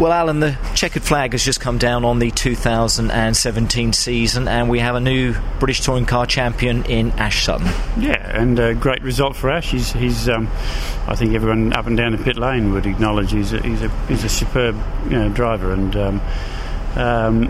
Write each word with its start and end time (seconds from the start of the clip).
Well, 0.00 0.14
Alan, 0.14 0.40
the 0.40 0.56
checkered 0.74 1.02
flag 1.02 1.32
has 1.32 1.44
just 1.44 1.60
come 1.60 1.76
down 1.76 2.06
on 2.06 2.20
the 2.20 2.30
2017 2.30 3.92
season, 3.92 4.48
and 4.48 4.70
we 4.70 4.78
have 4.78 4.94
a 4.94 5.00
new 5.00 5.34
British 5.58 5.82
Touring 5.82 6.06
Car 6.06 6.24
champion 6.24 6.86
in 6.86 7.10
Ash 7.18 7.44
Sutton. 7.44 7.66
Yeah, 8.02 8.14
and 8.34 8.58
a 8.58 8.74
great 8.74 9.02
result 9.02 9.36
for 9.36 9.50
Ash. 9.50 9.70
He's, 9.70 9.92
he's 9.92 10.26
um, 10.26 10.48
I 11.06 11.16
think 11.16 11.34
everyone 11.34 11.74
up 11.74 11.86
and 11.86 11.98
down 11.98 12.12
the 12.12 12.24
pit 12.24 12.38
lane 12.38 12.72
would 12.72 12.86
acknowledge 12.86 13.30
he's 13.30 13.52
a, 13.52 13.60
he's 13.60 13.82
a, 13.82 13.90
he's 14.06 14.24
a 14.24 14.30
superb 14.30 14.74
you 15.04 15.18
know, 15.18 15.28
driver, 15.28 15.70
and 15.70 15.94
um, 15.94 16.22
um, 16.96 17.46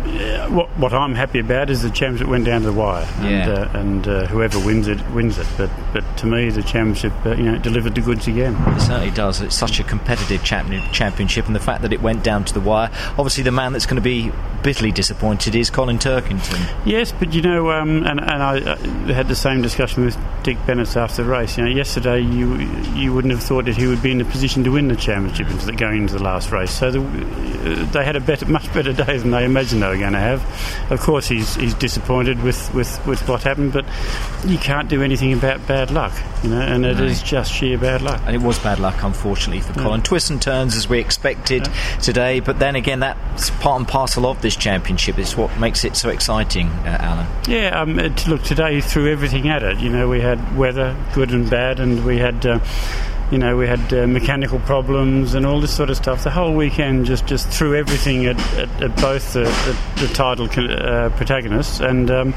what, 0.55 0.69
what, 0.77 0.93
I'm 0.93 1.15
happy 1.15 1.39
about 1.39 1.71
is 1.71 1.83
the 1.83 1.91
championship 1.91 2.29
went 2.29 2.45
down 2.45 2.61
to 2.61 2.67
the 2.67 2.73
wire, 2.75 3.09
and, 3.19 3.31
yeah. 3.31 3.49
uh, 3.49 3.79
and 3.79 4.09
uh, 4.09 4.27
whoever 4.27 4.59
wins 4.59 4.87
it 4.87 5.01
wins 5.11 5.39
it. 5.39 5.47
But 5.57 5.71
but 5.95 6.05
to 6.19 6.27
me, 6.27 6.51
the 6.51 6.63
championship 6.63 7.13
uh, 7.25 7.31
you 7.31 7.45
know 7.45 7.59
delivered 7.59 7.95
the 7.95 8.03
goods 8.03 8.29
again. 8.29 8.55
It 8.55 8.81
certainly 8.81 9.11
does. 9.11 9.41
It's 9.41 9.57
such 9.57 9.81
a 9.81 9.85
competitive 9.85 10.45
championship, 10.45 11.47
and 11.47 11.57
the 11.57 11.61
fact 11.61 11.83
that 11.83 11.93
it 11.95 12.03
went 12.03 12.23
down 12.23 12.45
to 12.45 12.55
the 12.55 12.61
wire. 12.61 12.91
Obviously, 13.17 13.43
the 13.43 13.51
man 13.51 13.73
that's 13.73 13.87
going 13.87 13.97
to 13.97 14.03
be 14.03 14.31
bitterly 14.63 14.93
disappointed 14.93 15.55
is 15.55 15.71
Colin 15.71 15.99
Turkington. 15.99 16.69
Yes, 16.85 17.13
but 17.13 17.33
you 17.33 17.41
know, 17.41 17.71
um, 17.71 18.07
and, 18.07 18.21
and 18.21 18.43
I, 18.43 18.75
I, 18.75 19.13
had 19.13 19.29
the 19.29 19.35
same 19.35 19.63
discussion 19.63 20.05
with 20.05 20.19
Dick 20.43 20.59
Bennett 20.67 20.97
after 20.97 21.23
the 21.23 21.31
race. 21.31 21.57
You 21.57 21.65
know, 21.65 21.71
yesterday 21.71 22.21
you 22.21 22.57
you 22.95 23.15
wouldn't 23.15 23.33
have 23.33 23.43
thought 23.43 23.65
that 23.65 23.77
he 23.77 23.87
would 23.87 24.03
be 24.03 24.13
in 24.13 24.21
a 24.21 24.25
position 24.25 24.65
to 24.65 24.71
win 24.71 24.89
the 24.89 24.97
championship 24.97 25.49
going 25.79 26.03
into 26.03 26.15
the 26.15 26.23
last 26.23 26.53
race. 26.53 26.71
So 26.71 26.91
the, 26.91 27.01
they 27.93 28.05
had 28.05 28.17
a 28.17 28.21
better, 28.21 28.47
much 28.47 28.73
better 28.75 28.93
day 28.93 29.17
than 29.17 29.30
they 29.31 29.45
imagined 29.45 29.83
they 29.83 29.89
were 29.89 29.97
going 29.97 30.13
to 30.13 30.19
have. 30.19 30.43
Of 30.91 31.01
course, 31.01 31.29
he's 31.29 31.55
he's 31.55 31.75
disappointed 31.75 32.43
with, 32.43 32.73
with, 32.75 33.05
with 33.07 33.29
what 33.29 33.43
happened, 33.43 33.73
but 33.73 33.85
you 34.47 34.59
can't 34.59 34.89
do 34.89 35.03
anything 35.03 35.33
about 35.33 35.67
bad 35.67 35.91
luck, 35.91 36.13
you 36.43 36.51
know, 36.51 36.61
and 36.61 36.85
it 36.85 36.99
no. 36.99 37.05
is 37.05 37.23
just 37.23 37.53
sheer 37.53 37.79
bad 37.79 38.03
luck. 38.03 38.21
And 38.27 38.35
it 38.35 38.43
was 38.43 38.59
bad 38.59 38.79
luck, 38.79 39.03
unfortunately, 39.03 39.61
for 39.61 39.73
yeah. 39.79 39.85
Colin. 39.85 40.03
Twists 40.03 40.31
and 40.31 40.41
turns 40.41 40.77
as 40.77 40.89
we 40.89 40.99
expected 40.99 41.67
yeah. 41.67 41.99
today, 41.99 42.41
but 42.41 42.59
then 42.59 42.77
again, 42.77 43.01
that's 43.01 43.51
part 43.51 43.79
and 43.79 43.89
parcel 43.89 44.27
of 44.27 44.41
this 44.43 44.57
championship. 44.57 45.19
It's 45.19 45.37
what 45.37 45.57
makes 45.59 45.85
it 45.85 45.97
so 45.97 46.09
exciting, 46.09 46.69
uh, 46.69 46.99
Alan. 47.01 47.27
Yeah, 47.49 47.81
um, 47.81 47.97
look, 48.29 48.43
today 48.43 48.81
threw 48.81 49.11
everything 49.11 49.49
at 49.49 49.63
it. 49.63 49.79
You 49.79 49.91
know, 49.91 50.09
we 50.09 50.21
had 50.21 50.57
weather, 50.57 50.97
good 51.15 51.33
and 51.33 51.49
bad, 51.49 51.81
and 51.81 52.05
we 52.05 52.19
had. 52.19 52.45
Uh, 52.45 52.61
you 53.31 53.39
know, 53.39 53.57
we 53.57 53.67
had 53.67 53.93
uh, 53.95 54.07
mechanical 54.07 54.59
problems 54.61 55.35
and 55.35 55.47
all 55.47 55.61
this 55.61 55.75
sort 55.75 55.89
of 55.89 55.97
stuff. 55.97 56.25
The 56.25 56.31
whole 56.31 56.55
weekend 56.55 57.07
just, 57.07 57.27
just 57.27 57.49
threw 57.49 57.77
everything 57.77 58.27
at, 58.27 58.39
at, 58.55 58.83
at 58.83 58.97
both 58.97 59.35
the, 59.35 59.45
the, 59.45 60.07
the 60.07 60.13
title 60.13 60.47
uh, 60.47 61.11
protagonists, 61.11 61.81
and 61.81 62.11
um, 62.11 62.35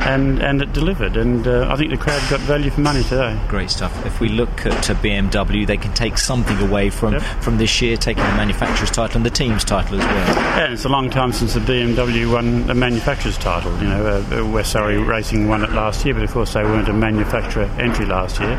and 0.00 0.40
and 0.40 0.62
it 0.62 0.72
delivered. 0.72 1.16
And 1.16 1.46
uh, 1.48 1.68
I 1.68 1.76
think 1.76 1.90
the 1.90 1.96
crowd 1.96 2.22
got 2.30 2.40
value 2.40 2.70
for 2.70 2.80
money 2.80 3.02
today. 3.02 3.38
Great 3.48 3.70
stuff. 3.70 4.06
If 4.06 4.20
we 4.20 4.28
look 4.28 4.64
at 4.66 4.84
BMW, 5.02 5.66
they 5.66 5.76
can 5.76 5.92
take 5.94 6.16
something 6.16 6.58
away 6.58 6.90
from 6.90 7.14
yep. 7.14 7.22
from 7.42 7.58
this 7.58 7.82
year, 7.82 7.96
taking 7.96 8.22
the 8.22 8.30
manufacturer's 8.30 8.90
title 8.90 9.16
and 9.16 9.26
the 9.26 9.30
team's 9.30 9.64
title 9.64 10.00
as 10.00 10.06
well. 10.06 10.36
Yeah, 10.36 10.72
it's 10.72 10.84
a 10.84 10.88
long 10.88 11.10
time 11.10 11.32
since 11.32 11.54
the 11.54 11.60
BMW 11.60 12.32
won 12.32 12.70
a 12.70 12.74
manufacturer's 12.74 13.38
title. 13.38 13.76
You 13.78 13.88
know, 13.88 14.24
uh, 14.30 14.46
West 14.46 14.72
Surrey 14.72 14.98
Racing 14.98 15.48
won 15.48 15.64
it 15.64 15.72
last 15.72 16.04
year, 16.04 16.14
but 16.14 16.22
of 16.22 16.30
course 16.30 16.54
they 16.54 16.62
weren't 16.62 16.88
a 16.88 16.92
manufacturer 16.92 17.64
entry 17.78 18.06
last 18.06 18.38
year. 18.38 18.56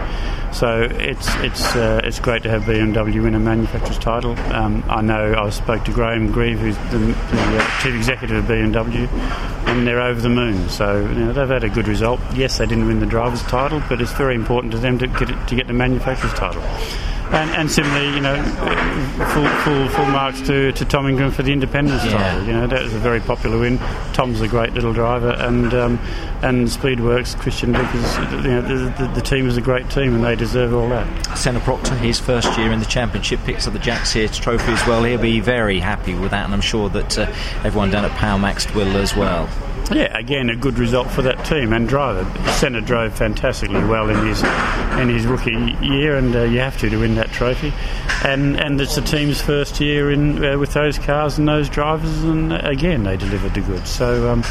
So 0.51 0.81
it's 0.81 1.27
it's 1.35 1.75
uh, 1.78 2.02
it's 2.03 2.20
great 2.20 2.44
to 2.44 2.50
have 2.50 2.64
BMW 2.64 3.23
win 3.23 3.36
a 3.36 3.39
manufacturer's 3.39 4.00
title. 4.00 4.38
Um, 4.52 4.83
I 4.89 5.02
know 5.02 5.36
I 5.36 5.50
spoke 5.50 5.86
to 5.86 5.92
Graham 5.92 6.31
Grieve, 6.31 6.59
who's 6.59 6.78
the, 6.92 6.97
the 6.97 7.14
uh, 7.14 7.81
chief 7.81 7.95
executive 7.95 8.38
of 8.38 8.45
BMW, 8.45 9.08
and 9.67 9.88
they're 9.88 10.02
over 10.02 10.19
the 10.19 10.30
moon. 10.30 10.67
So 10.69 11.00
you 11.00 11.25
know, 11.25 11.34
they've 11.34 11.47
had 11.47 11.64
a 11.64 11.69
good 11.69 11.88
result. 11.88 12.19
Yes, 12.34 12.58
they 12.58 12.66
didn't 12.66 12.88
win 12.88 13.00
the 13.00 13.06
driver's 13.06 13.44
title, 13.44 13.81
but 13.88 14.02
it's 14.02 14.14
very 14.14 14.36
important 14.36 14.73
to 14.73 14.80
them 14.80 14.97
to 15.00 15.08
get 15.08 15.30
it, 15.30 15.47
to 15.47 15.56
get 15.56 15.67
the 15.67 15.73
manufacturer's 15.73 16.34
title. 16.34 16.64
And, 17.31 17.50
and 17.52 17.72
similarly, 17.72 18.14
you 18.16 18.22
know, 18.22 18.42
full, 19.33 19.47
full, 19.64 19.89
full 19.89 20.06
marks 20.06 20.42
to, 20.42 20.72
to 20.72 20.86
Tom 20.86 21.08
Ingram 21.08 21.31
for 21.31 21.44
the 21.44 21.52
Independents 21.52 22.06
yeah. 22.06 22.11
title. 22.11 22.44
You 22.45 22.53
know, 22.53 22.67
that 22.67 22.84
was 22.84 22.94
a 22.94 23.00
very 23.00 23.19
popular 23.19 23.59
win. 23.59 23.78
Tom's 24.14 24.39
a 24.42 24.47
great 24.47 24.73
little 24.73 24.94
driver, 24.94 25.31
and 25.31 25.73
um, 25.73 26.00
and 26.42 26.67
Speedworks, 26.67 27.38
Christian 27.38 27.73
Vickers, 27.73 28.17
you 28.17 28.52
know, 28.52 28.62
the, 28.62 28.94
the, 28.97 29.12
the, 29.16 29.22
team 29.22 29.47
is 29.47 29.57
a 29.57 29.62
great 29.62 29.90
team, 29.90 30.16
and 30.16 30.24
they 30.24 30.35
deserve 30.35 30.74
all 30.74 30.88
that. 30.90 31.38
Senna 31.38 31.59
Proctor, 31.59 31.96
his 31.96 32.19
first 32.19 32.57
year 32.57 32.72
in 32.72 32.79
the 32.79 32.85
championship, 32.85 33.40
picks 33.44 33.68
up 33.68 33.74
the 33.74 33.80
Jack 33.80 34.06
Sears 34.06 34.38
Trophy 34.38 34.72
as 34.72 34.88
well. 34.88 35.03
He'll 35.03 35.19
be 35.19 35.40
very 35.40 35.80
happy 35.80 36.13
with 36.16 36.31
that, 36.31 36.46
and 36.46 36.53
I'm 36.53 36.62
sure 36.62 36.90
that 36.90 37.18
uh, 37.18 37.34
everyone 37.63 37.90
down 37.90 38.06
at 38.06 38.12
Power 38.12 38.40
Maxed 38.40 38.74
will 38.74 38.96
as 38.97 39.16
well. 39.16 39.50
Yeah, 39.91 40.18
again, 40.18 40.50
a 40.50 40.56
good 40.56 40.78
result 40.80 41.09
for 41.09 41.22
that 41.22 41.46
team 41.46 41.72
and 41.72 41.88
driver. 41.88 42.25
Senna 42.51 42.81
drove 42.81 43.13
fantastically 43.13 43.84
well 43.85 44.09
in 44.09 44.28
his 44.28 44.44
in 45.00 45.07
his 45.09 45.25
rookie 45.25 45.78
year, 45.81 46.18
and 46.18 46.35
uh, 46.35 46.44
you 46.44 46.59
have 46.59 46.78
to 46.80 46.90
to 46.90 46.97
win 46.97 47.16
that 47.17 47.31
trophy. 47.31 47.73
And 48.23 48.59
and 48.59 48.79
it's 48.79 48.95
the 48.95 49.01
team's 49.01 49.41
first 49.41 49.79
year 49.79 50.11
in 50.11 50.44
uh, 50.44 50.57
with 50.57 50.73
those 50.73 50.97
cars 50.97 51.38
and 51.38 51.47
those 51.47 51.69
drivers, 51.69 52.23
and 52.23 52.53
again 52.53 53.03
they 53.03 53.17
delivered 53.17 53.53
the 53.53 53.61
goods. 53.61 53.89
So 53.89 54.29
um, 54.29 54.44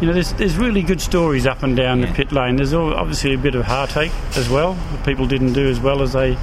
you 0.00 0.06
know, 0.06 0.12
there's 0.12 0.32
there's 0.34 0.56
really 0.56 0.82
good 0.82 1.00
stories 1.00 1.46
up 1.46 1.62
and 1.62 1.76
down 1.76 2.00
yeah. 2.00 2.06
the 2.06 2.12
pit 2.12 2.32
lane. 2.32 2.56
There's 2.56 2.74
obviously 2.74 3.34
a 3.34 3.38
bit 3.38 3.54
of 3.54 3.64
heartache 3.64 4.12
as 4.36 4.48
well. 4.48 4.76
People 5.04 5.26
didn't 5.26 5.52
do 5.52 5.68
as 5.68 5.80
well 5.80 6.02
as 6.02 6.12
they 6.12 6.36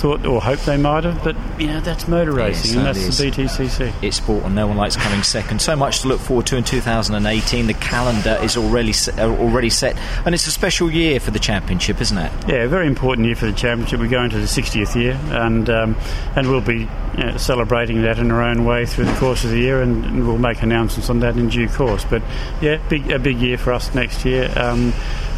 thought 0.00 0.24
or 0.24 0.40
hoped 0.40 0.64
they 0.64 0.76
might 0.76 1.04
have, 1.04 1.22
but 1.22 1.36
you 1.60 1.66
know 1.66 1.80
that's 1.80 2.08
motor 2.08 2.32
racing 2.32 2.78
and 2.78 2.86
that's 2.86 3.18
the 3.18 3.30
BTCC. 3.30 3.92
It's 4.02 4.16
sport, 4.16 4.44
and 4.44 4.54
no 4.54 4.66
one 4.66 4.76
likes 4.76 4.96
coming 4.96 5.22
second. 5.22 5.60
So 5.60 5.76
much 5.76 6.00
to 6.00 6.08
look 6.08 6.20
forward 6.20 6.46
to 6.46 6.56
in 6.56 6.64
2018. 6.64 7.66
The 7.66 7.74
calendar 7.74 8.38
is 8.42 8.56
already 8.56 8.94
uh, 9.18 9.28
already 9.28 9.70
set, 9.70 9.96
and 10.24 10.34
it's 10.34 10.46
a 10.46 10.50
special 10.50 10.90
year 10.90 11.20
for 11.20 11.30
the 11.30 11.38
championship, 11.38 12.00
isn't 12.00 12.18
it? 12.18 12.32
Yeah, 12.48 12.64
a 12.64 12.68
very 12.68 12.86
important 12.86 13.26
year 13.26 13.36
for 13.36 13.46
the 13.46 13.52
championship. 13.52 14.00
We're 14.00 14.08
going 14.08 14.26
into 14.26 14.38
the 14.38 14.46
60th 14.46 14.94
year, 14.94 15.19
and 15.30 15.68
um, 15.70 15.96
and 16.36 16.48
we'll 16.48 16.60
be 16.60 16.88
you 17.16 17.24
know, 17.24 17.36
celebrating 17.36 18.02
that 18.02 18.18
in 18.18 18.30
our 18.30 18.42
own 18.42 18.64
way 18.64 18.86
through 18.86 19.06
the 19.06 19.16
course 19.16 19.44
of 19.44 19.50
the 19.50 19.58
year, 19.58 19.82
and, 19.82 20.04
and, 20.04 20.26
we'll 20.26 20.38
make 20.38 20.62
announcements 20.62 21.10
on 21.10 21.20
that 21.20 21.36
in 21.36 21.48
due 21.48 21.68
course. 21.68 22.04
But 22.04 22.22
yeah, 22.60 22.76
big 22.88 23.10
a 23.10 23.18
big 23.18 23.38
year 23.38 23.58
for 23.58 23.72
us 23.72 23.94
next 23.94 24.24
year. 24.24 24.52
Um, 24.56 24.92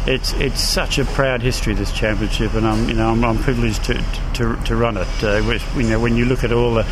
it's 0.05 0.33
it's 0.33 0.61
such 0.61 0.99
a 0.99 1.05
proud 1.05 1.41
history 1.41 1.73
this 1.73 1.91
championship, 1.91 2.53
and 2.53 2.67
I'm 2.67 2.89
you 2.89 2.95
know 2.95 3.09
I'm, 3.09 3.23
I'm 3.23 3.37
privileged 3.37 3.85
to, 3.85 3.93
to, 4.33 4.55
to 4.65 4.75
run 4.75 4.97
it. 4.97 5.23
Uh, 5.23 5.41
which, 5.43 5.63
you 5.75 5.89
know 5.89 5.99
when 5.99 6.15
you 6.15 6.25
look 6.25 6.43
at 6.43 6.51
all 6.51 6.73
the 6.73 6.85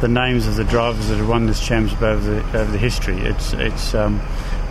the 0.00 0.08
names 0.08 0.46
of 0.46 0.56
the 0.56 0.64
drivers 0.64 1.08
that 1.08 1.16
have 1.16 1.28
won 1.28 1.46
this 1.46 1.64
championship 1.64 2.02
over 2.02 2.34
the 2.34 2.58
over 2.58 2.70
the 2.70 2.78
history, 2.78 3.18
it's 3.20 3.52
it's 3.54 3.94
um, 3.94 4.20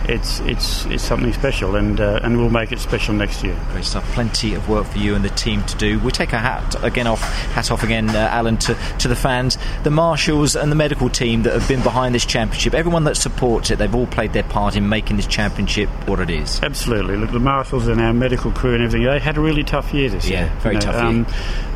it's 0.08 0.40
it's 0.40 0.86
it's 0.86 1.02
something 1.02 1.32
special, 1.32 1.76
and 1.76 2.00
uh, 2.00 2.20
and 2.22 2.38
we'll 2.38 2.50
make 2.50 2.72
it 2.72 2.78
special 2.78 3.14
next 3.14 3.42
year. 3.42 3.58
Great 3.72 3.84
stuff. 3.84 4.04
Plenty 4.12 4.54
of 4.54 4.68
work 4.68 4.86
for 4.86 4.98
you 4.98 5.14
and 5.14 5.24
the 5.24 5.30
team 5.30 5.62
to 5.64 5.76
do. 5.76 5.98
We 6.00 6.10
take 6.10 6.32
our 6.32 6.40
hat 6.40 6.82
again 6.82 7.06
off, 7.06 7.20
hat 7.20 7.70
off 7.70 7.82
again, 7.82 8.10
uh, 8.10 8.28
Alan, 8.30 8.56
to 8.58 8.74
to 8.98 9.08
the 9.08 9.16
fans, 9.16 9.58
the 9.82 9.90
marshals, 9.90 10.56
and 10.56 10.70
the 10.70 10.76
medical 10.76 11.08
team 11.08 11.42
that 11.42 11.52
have 11.52 11.68
been 11.68 11.82
behind 11.82 12.14
this 12.14 12.26
championship. 12.26 12.74
Everyone 12.74 13.04
that 13.04 13.16
supports 13.16 13.70
it, 13.70 13.78
they've 13.78 13.94
all 13.94 14.06
played 14.06 14.32
their 14.32 14.42
part 14.42 14.76
in 14.76 14.88
making 14.88 15.16
this 15.16 15.26
championship 15.26 15.88
what 16.08 16.20
it 16.20 16.30
is. 16.30 16.60
Absolutely. 16.62 17.16
Look, 17.16 17.32
the 17.32 17.38
marshals 17.38 17.86
and 17.86 18.00
our 18.00 18.12
medical 18.12 18.50
crew 18.52 18.74
and 18.74 18.82
everything, 18.82 19.06
they 19.06 19.18
had 19.18 19.36
a 19.36 19.40
really 19.40 19.64
tough 19.64 19.92
year 19.92 20.08
this 20.08 20.28
yeah, 20.28 20.44
year. 20.44 20.52
very 20.60 20.74
you 20.76 20.80
know, 20.80 20.86
tough 20.86 20.96
um, 20.96 21.26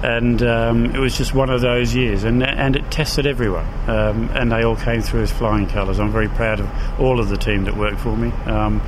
and 0.05 0.43
um, 0.43 0.85
it 0.95 0.99
was 0.99 1.17
just 1.17 1.35
one 1.35 1.49
of 1.49 1.63
those 1.63 1.95
years, 1.95 2.25
and 2.25 2.43
and 2.43 2.77
it 2.77 2.91
tested 2.91 3.27
everyone, 3.27 3.67
um, 3.89 4.29
and 4.35 4.53
they 4.53 4.63
all 4.63 4.77
came 4.77 5.01
through 5.01 5.23
as 5.23 5.33
flying 5.33 5.67
colours. 5.67 5.99
I'm 5.99 6.13
very 6.13 6.29
proud 6.29 6.61
of 6.61 7.01
all 7.01 7.19
of 7.21 7.31
the 7.31 7.39
team 7.39 7.65
that 7.65 7.77
worked 7.77 8.01
for 8.01 8.15
me. 8.15 8.24
Um, 8.33 8.81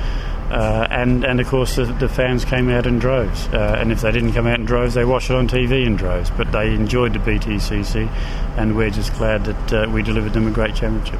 uh, 0.49 0.87
and 0.89 1.25
and 1.25 1.41
of 1.41 1.47
course 1.47 1.75
the, 1.75 1.83
the, 1.83 2.07
fans 2.07 2.45
came 2.45 2.69
out 2.69 2.87
in 2.87 2.99
droves. 2.99 3.47
Uh, 3.47 3.75
and 3.79 3.91
if 3.91 4.01
they 4.01 4.11
didn't 4.11 4.31
come 4.31 4.47
out 4.47 4.59
in 4.59 4.65
droves, 4.65 4.93
they 4.93 5.03
watched 5.03 5.29
it 5.29 5.35
on 5.35 5.47
TV 5.47 5.85
in 5.85 5.97
droves. 5.97 6.29
But 6.29 6.51
they 6.53 6.73
enjoyed 6.73 7.13
the 7.13 7.19
BTCC, 7.19 8.07
and 8.57 8.75
we're 8.75 8.89
just 8.89 9.13
glad 9.15 9.43
that 9.45 9.73
uh, 9.73 9.89
we 9.89 10.03
delivered 10.03 10.33
them 10.33 10.47
a 10.47 10.51
great 10.51 10.75
championship 10.75 11.19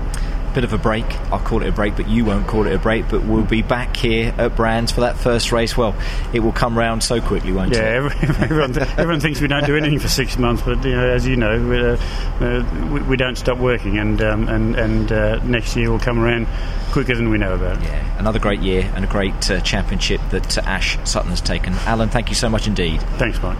bit 0.57 0.63
of 0.63 0.73
a 0.73 0.77
break. 0.79 1.05
I'll 1.31 1.37
call 1.37 1.61
it 1.61 1.67
a 1.67 1.71
break, 1.71 1.95
but 1.95 2.09
you 2.09 2.25
won't 2.25 2.47
call 2.47 2.65
it 2.65 2.73
a 2.73 2.79
break. 2.79 3.07
But 3.09 3.23
we'll 3.23 3.45
be 3.45 3.61
back 3.61 3.95
here 3.95 4.33
at 4.39 4.55
Brands 4.55 4.91
for 4.91 5.01
that 5.01 5.15
first 5.15 5.51
race. 5.51 5.77
Well, 5.77 5.95
it 6.33 6.39
will 6.39 6.51
come 6.51 6.75
round 6.75 7.03
so 7.03 7.21
quickly, 7.21 7.51
won't 7.51 7.75
yeah, 7.75 8.07
it? 8.07 8.13
Yeah, 8.23 8.29
everyone, 8.41 8.75
everyone, 8.75 9.19
thinks 9.19 9.39
we 9.39 9.47
don't 9.47 9.67
do 9.67 9.77
anything 9.77 9.99
for 9.99 10.07
six 10.07 10.35
months, 10.35 10.63
but 10.63 10.83
you 10.83 10.95
know, 10.95 11.09
as 11.09 11.27
you 11.27 11.35
know, 11.35 11.63
we, 11.63 11.79
uh, 11.79 11.97
uh, 12.43 12.87
we, 12.91 13.01
we, 13.03 13.17
don't 13.17 13.35
stop 13.35 13.59
working, 13.59 13.99
and 13.99 14.19
um, 14.23 14.49
and 14.49 14.75
and 14.75 15.11
uh, 15.11 15.43
next 15.43 15.75
year 15.75 15.91
will 15.91 15.99
come 15.99 16.17
around 16.17 16.47
quicker 16.91 17.15
than 17.15 17.29
we 17.29 17.37
know 17.37 17.53
about. 17.53 17.79
Yeah, 17.83 18.17
another 18.19 18.39
great 18.39 18.61
year 18.61 18.91
and 18.95 19.05
a 19.05 19.07
great 19.07 19.51
uh, 19.51 19.61
championship 19.61 20.21
that 20.31 20.57
Ash 20.65 20.97
Sutton 21.07 21.29
has 21.29 21.41
taken. 21.41 21.73
Alan, 21.85 22.09
thank 22.09 22.29
you 22.29 22.35
so 22.35 22.49
much 22.49 22.65
indeed. 22.65 22.99
Thanks, 23.19 23.39
Mike. 23.43 23.59